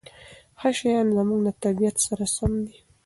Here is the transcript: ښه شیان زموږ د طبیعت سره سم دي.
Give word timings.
ښه 0.59 0.69
شیان 0.77 1.07
زموږ 1.17 1.39
د 1.43 1.49
طبیعت 1.63 1.95
سره 2.07 2.23
سم 2.35 2.53
دي. 2.67 2.77